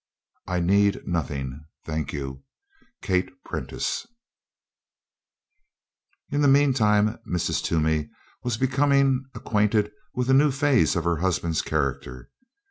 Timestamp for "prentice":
3.43-4.07